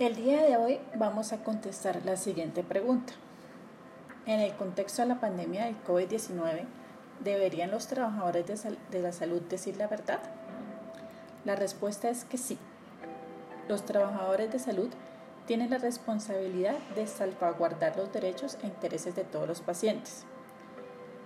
[0.00, 3.14] El día de hoy vamos a contestar la siguiente pregunta.
[4.26, 6.66] En el contexto de la pandemia del COVID-19,
[7.24, 8.46] ¿deberían los trabajadores
[8.92, 10.20] de, la salud decir la verdad?
[11.44, 12.58] La respuesta es que sí.
[13.68, 14.88] Los trabajadores de salud
[15.48, 20.26] tienen la responsabilidad de salvaguardar los derechos e intereses de todos los pacientes.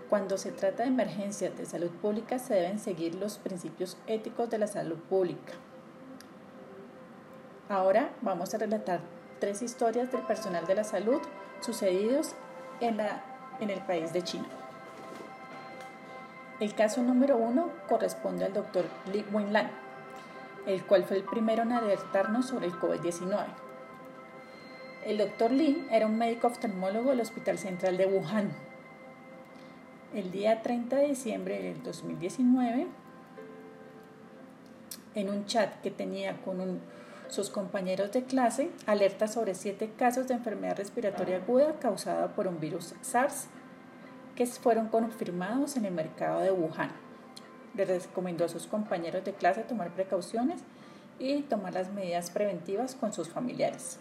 [0.09, 4.57] Cuando se trata de emergencias de salud pública se deben seguir los principios éticos de
[4.57, 5.53] la salud pública.
[7.73, 9.01] Ahora vamos a relatar
[9.41, 11.23] tres historias del personal de la salud
[11.61, 12.35] sucedidos
[12.81, 13.25] en, la,
[13.61, 14.45] en el país de China.
[16.61, 19.71] El caso número uno corresponde al doctor Li Wenlan,
[20.67, 23.47] el cual fue el primero en alertarnos sobre el COVID-19.
[25.07, 28.53] El doctor Li era un médico oftalmólogo del Hospital Central de Wuhan,
[30.13, 32.87] el día 30 de diciembre del 2019
[35.15, 36.61] en un chat que tenía con
[37.33, 42.61] sus compañeros de clase, alerta sobre siete casos de enfermedad respiratoria aguda causada por un
[42.61, 43.47] virus SARS
[44.37, 46.91] que fueron confirmados en el mercado de Wuhan.
[47.75, 50.61] Le recomendó a sus compañeros de clase tomar precauciones
[51.19, 53.99] y tomar las medidas preventivas con sus familiares.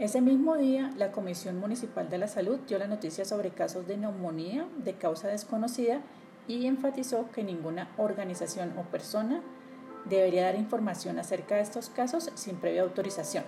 [0.00, 3.96] Ese mismo día, la Comisión Municipal de la Salud dio la noticia sobre casos de
[3.96, 6.00] neumonía de causa desconocida
[6.48, 9.42] y enfatizó que ninguna organización o persona
[10.08, 13.44] debería dar información acerca de estos casos sin previa autorización.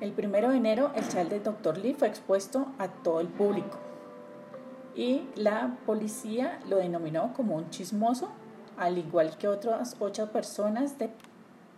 [0.00, 1.78] El 1 de enero, el chat del Dr.
[1.78, 3.78] Lee fue expuesto a todo el público
[4.94, 8.30] y la policía lo denominó como un chismoso,
[8.76, 10.94] al igual que otras ocho personas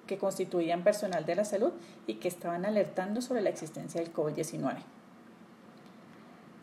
[0.06, 1.72] que constituían personal de la salud
[2.06, 4.78] y que estaban alertando sobre la existencia del COVID-19.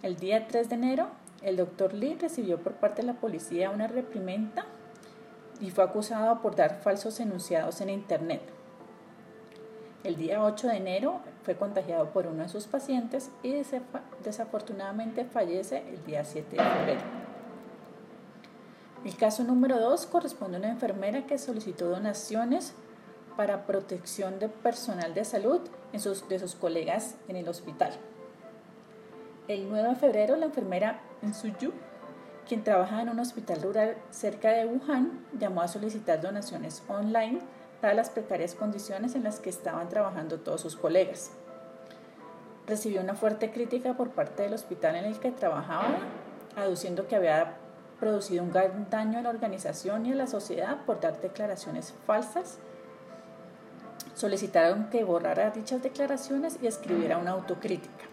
[0.01, 1.07] El día 3 de enero,
[1.41, 4.65] el doctor Lee recibió por parte de la policía una reprimenda
[5.59, 8.41] y fue acusado por dar falsos enunciados en Internet.
[10.03, 13.55] El día 8 de enero fue contagiado por uno de sus pacientes y
[14.23, 17.01] desafortunadamente fallece el día 7 de febrero.
[19.03, 22.73] El caso número 2 corresponde a una enfermera que solicitó donaciones
[23.35, 25.61] para protección de personal de salud
[25.91, 27.93] de sus colegas en el hospital.
[29.47, 31.01] El 9 de febrero, la enfermera
[31.33, 31.71] Suyu,
[32.45, 37.39] quien trabaja en un hospital rural cerca de Wuhan, llamó a solicitar donaciones online
[37.81, 41.31] dadas las precarias condiciones en las que estaban trabajando todos sus colegas.
[42.67, 45.97] Recibió una fuerte crítica por parte del hospital en el que trabajaba,
[46.55, 47.57] aduciendo que había
[47.99, 52.59] producido un gran daño a la organización y a la sociedad por dar declaraciones falsas
[54.15, 58.05] solicitaron que borrara dichas declaraciones y escribiera una autocrítica.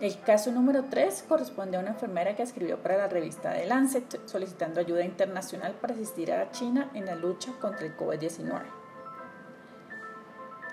[0.00, 4.28] El caso número 3 corresponde a una enfermera que escribió para la revista The Lancet
[4.28, 8.62] solicitando ayuda internacional para asistir a China en la lucha contra el COVID-19.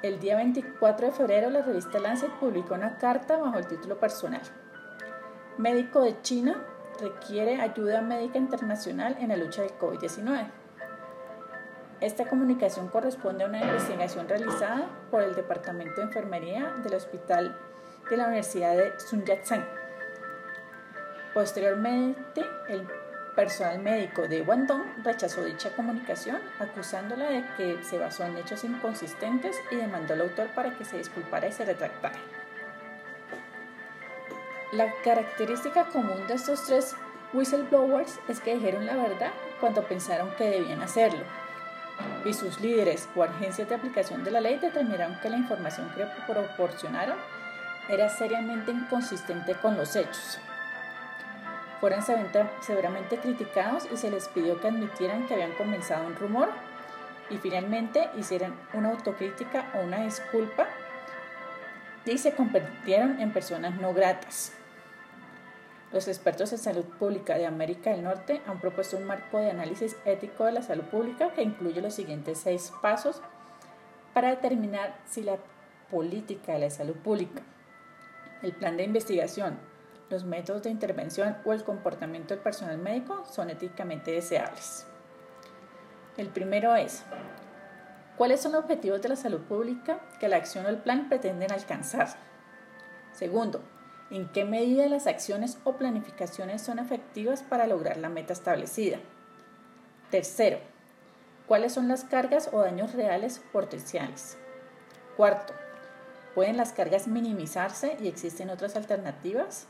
[0.04, 4.44] El día 24 de febrero la revista Lancet publicó una carta bajo el título personal.
[5.58, 6.64] Médico de China
[7.02, 10.52] requiere ayuda médica internacional en la lucha del COVID-19.
[12.00, 17.58] Esta comunicación corresponde a una investigación realizada por el Departamento de Enfermería del Hospital
[18.10, 19.66] de la Universidad de Sun Yat-sen.
[21.34, 22.88] Posteriormente, el
[23.36, 29.56] personal médico de Guangdong rechazó dicha comunicación, acusándola de que se basó en hechos inconsistentes
[29.72, 32.16] y demandó al autor para que se disculpara y se retractara.
[34.72, 36.96] La característica común de estos tres
[37.34, 41.24] whistleblowers es que dijeron la verdad cuando pensaron que debían hacerlo
[42.26, 46.06] y sus líderes o agencias de aplicación de la ley determinaron que la información que
[46.32, 47.18] proporcionaron
[47.90, 50.40] era seriamente inconsistente con los hechos.
[51.80, 52.02] Fueron
[52.62, 56.50] severamente criticados y se les pidió que admitieran que habían comenzado un rumor
[57.30, 60.68] y finalmente hicieran una autocrítica o una disculpa
[62.06, 64.54] y se convirtieron en personas no gratas.
[65.92, 69.96] Los expertos en salud pública de América del Norte han propuesto un marco de análisis
[70.06, 73.22] ético de la salud pública que incluye los siguientes seis pasos
[74.14, 75.38] para determinar si la
[75.90, 77.42] política de la salud pública,
[78.46, 79.58] el plan de investigación,
[80.10, 84.86] los métodos de intervención o el comportamiento del personal médico son éticamente deseables.
[86.16, 87.04] El primero es,
[88.18, 91.52] ¿cuáles son los objetivos de la salud pública que la acción o el plan pretenden
[91.52, 92.10] alcanzar?
[93.14, 93.62] Segundo,
[94.12, 99.00] en qué medida las acciones o planificaciones son efectivas para lograr la meta establecida.
[100.12, 100.60] Tercero,
[101.48, 104.38] cuáles son las cargas o daños reales potenciales.
[105.18, 105.56] Cuarto,
[106.36, 109.68] ¿pueden las cargas minimizarse y existen otras alternativas?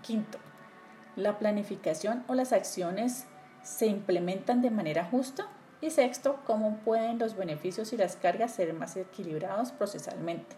[0.00, 0.38] Quinto,
[1.16, 3.26] ¿la planificación o las acciones
[3.62, 5.48] se implementan de manera justa?
[5.80, 10.56] Y sexto, cómo pueden los beneficios y las cargas ser más equilibrados procesalmente.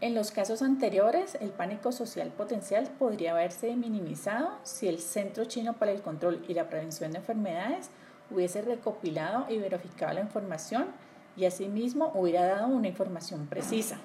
[0.00, 5.74] En los casos anteriores, el pánico social potencial podría haberse minimizado si el Centro Chino
[5.74, 7.90] para el Control y la Prevención de Enfermedades
[8.30, 10.86] hubiese recopilado y verificado la información
[11.36, 13.98] y asimismo hubiera dado una información precisa.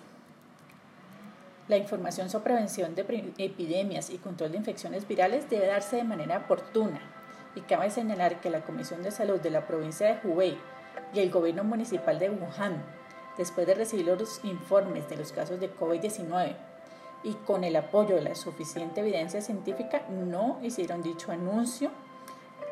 [1.67, 3.05] La información sobre prevención de
[3.37, 6.99] epidemias y control de infecciones virales debe darse de manera oportuna
[7.55, 10.57] y cabe señalar que la Comisión de Salud de la provincia de Hubei
[11.13, 12.81] y el gobierno municipal de Wuhan,
[13.37, 16.55] después de recibir los informes de los casos de COVID-19
[17.23, 21.91] y con el apoyo de la suficiente evidencia científica, no hicieron dicho anuncio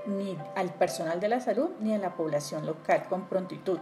[0.08, 3.80] ni al personal de la salud ni a la población local con prontitud.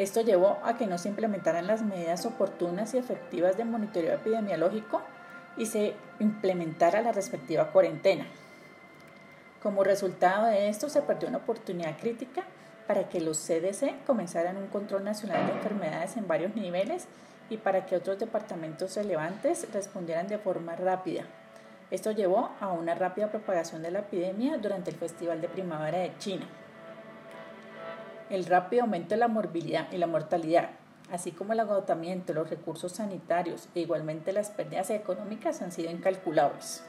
[0.00, 5.02] Esto llevó a que no se implementaran las medidas oportunas y efectivas de monitoreo epidemiológico
[5.58, 8.26] y se implementara la respectiva cuarentena.
[9.62, 12.44] Como resultado de esto, se perdió una oportunidad crítica
[12.86, 17.06] para que los CDC comenzaran un control nacional de enfermedades en varios niveles
[17.50, 21.24] y para que otros departamentos relevantes respondieran de forma rápida.
[21.90, 26.16] Esto llevó a una rápida propagación de la epidemia durante el Festival de Primavera de
[26.16, 26.46] China
[28.30, 30.70] el rápido aumento de la morbilidad y la mortalidad,
[31.10, 35.90] así como el agotamiento de los recursos sanitarios e igualmente las pérdidas económicas han sido
[35.90, 36.84] incalculables.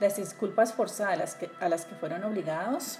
[0.00, 2.98] Las disculpas forzadas a las que, fueron obligados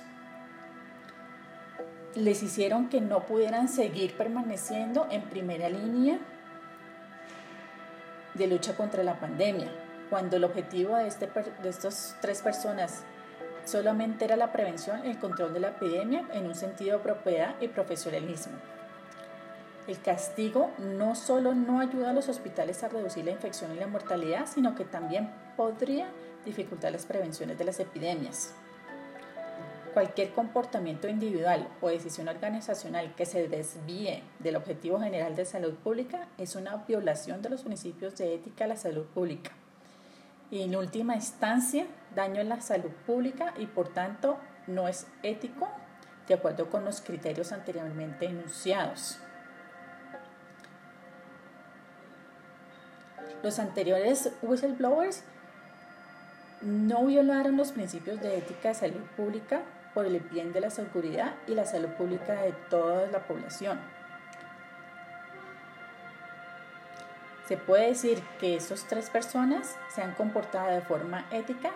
[2.15, 6.21] les hicieron que no pudieran seguir permaneciendo en primera línea
[8.35, 9.73] de lucha contra la pandemia,
[10.11, 11.29] cuando el objetivo de, este,
[11.63, 13.05] de estas tres personas
[13.65, 17.55] Solamente era la prevención y el control de la epidemia en un sentido de propiedad
[17.61, 18.53] y profesionalismo.
[19.87, 23.87] El castigo no solo no ayuda a los hospitales a reducir la infección y la
[23.87, 26.09] mortalidad, sino que también podría
[26.45, 28.55] dificultar las prevenciones de las epidemias.
[29.95, 36.29] Cualquier comportamiento individual o decisión organizacional que se desvíe del objetivo general de salud pública
[36.37, 39.53] es una violación de los principios de ética a la salud pública
[40.51, 45.69] y en última instancia daño en la salud pública y por tanto no es ético
[46.29, 49.19] de acuerdo con los criterios anteriormente enunciados.
[53.43, 55.23] Los anteriores whistleblowers
[56.63, 59.63] no violaron los principios de ética de salud pública
[59.93, 63.79] por el bien de la seguridad y la salud pública de toda la población.
[67.47, 71.73] Se puede decir que esas tres personas se han comportado de forma ética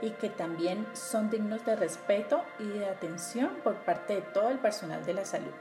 [0.00, 4.58] y que también son dignos de respeto y de atención por parte de todo el
[4.58, 5.54] personal de la salud.